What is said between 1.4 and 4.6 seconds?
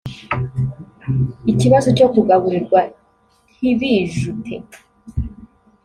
Ikibazo cyo kugaburirwa ntibijute